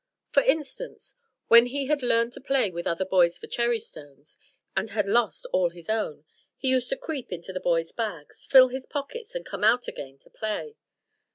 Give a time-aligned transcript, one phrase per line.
[0.31, 1.13] For instance,
[1.47, 4.35] when he had learned to play with other boys for cherry stones,
[4.75, 6.25] and had lost all his own,
[6.57, 10.17] he used to creep into the boys' bags, fill his pockets, and come out again
[10.21, 10.75] to play.